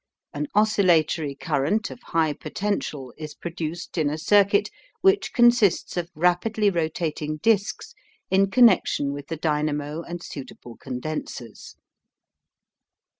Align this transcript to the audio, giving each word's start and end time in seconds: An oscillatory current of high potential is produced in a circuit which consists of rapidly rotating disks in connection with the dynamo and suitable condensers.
An 0.33 0.47
oscillatory 0.55 1.35
current 1.35 1.91
of 1.91 2.01
high 2.01 2.33
potential 2.33 3.13
is 3.19 3.35
produced 3.35 3.99
in 3.99 4.09
a 4.09 4.17
circuit 4.17 4.71
which 5.01 5.31
consists 5.31 5.95
of 5.95 6.09
rapidly 6.15 6.71
rotating 6.71 7.37
disks 7.43 7.93
in 8.31 8.49
connection 8.49 9.13
with 9.13 9.27
the 9.27 9.37
dynamo 9.37 10.01
and 10.01 10.23
suitable 10.23 10.75
condensers. 10.75 11.75